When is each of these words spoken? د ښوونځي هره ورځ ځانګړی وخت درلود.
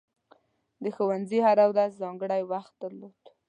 د 0.83 0.85
ښوونځي 0.95 1.39
هره 1.47 1.65
ورځ 1.71 1.91
ځانګړی 2.01 2.41
وخت 2.51 2.73
درلود. 2.83 3.21